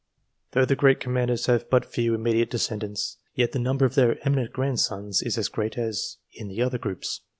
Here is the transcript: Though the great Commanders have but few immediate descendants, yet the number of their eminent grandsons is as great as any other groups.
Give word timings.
Though 0.53 0.65
the 0.65 0.75
great 0.75 0.99
Commanders 0.99 1.45
have 1.45 1.69
but 1.69 1.85
few 1.85 2.15
immediate 2.15 2.49
descendants, 2.49 3.17
yet 3.35 3.51
the 3.51 3.59
number 3.59 3.85
of 3.85 3.93
their 3.93 4.17
eminent 4.27 4.51
grandsons 4.51 5.21
is 5.21 5.37
as 5.37 5.47
great 5.47 5.77
as 5.77 6.17
any 6.39 6.59
other 6.59 6.79
groups. 6.79 7.21